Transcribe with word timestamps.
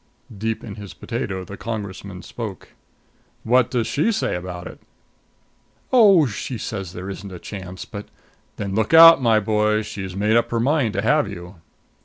Deep 0.35 0.63
in 0.63 0.77
his 0.77 0.95
potato 0.95 1.45
the 1.45 1.55
Congressman 1.55 2.23
spoke: 2.23 2.69
"What 3.43 3.69
does 3.69 3.85
she 3.85 4.11
say 4.11 4.35
about 4.35 4.65
it?" 4.65 4.79
"Oh, 5.93 6.25
she 6.25 6.57
says 6.57 6.93
there 6.93 7.07
isn't 7.07 7.31
a 7.31 7.37
chance. 7.37 7.85
But" 7.85 8.07
"Then 8.57 8.73
look 8.73 8.95
out, 8.95 9.21
my 9.21 9.39
boy! 9.39 9.83
She's 9.83 10.15
made 10.15 10.35
up 10.37 10.49
her 10.49 10.59
mind 10.59 10.93
to 10.93 11.03
have 11.03 11.29
you." 11.29 11.57